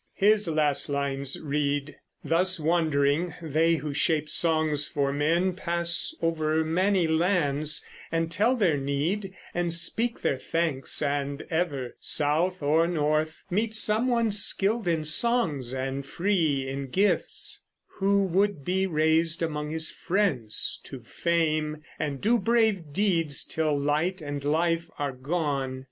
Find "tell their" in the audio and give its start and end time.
8.31-8.77